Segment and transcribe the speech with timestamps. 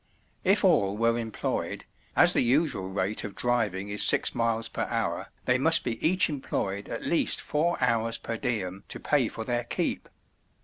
[0.43, 5.27] If all were employed, as the usual rate of driving is six miles per hour,
[5.45, 9.63] they must be each employed at least four hours per diem to pay for their
[9.65, 10.09] keep.